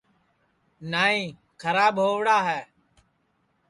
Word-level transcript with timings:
نائی 0.91 1.21
کھراب 1.61 1.95
ہؤڑا 2.05 2.37
ہے 2.47 2.61